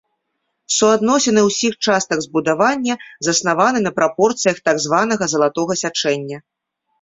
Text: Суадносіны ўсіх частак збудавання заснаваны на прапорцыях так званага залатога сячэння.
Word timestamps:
Суадносіны 0.75 1.41
ўсіх 1.49 1.73
частак 1.87 2.23
збудавання 2.25 2.95
заснаваны 3.27 3.79
на 3.85 3.91
прапорцыях 3.99 4.57
так 4.71 4.77
званага 4.87 5.23
залатога 5.35 5.73
сячэння. 5.85 6.37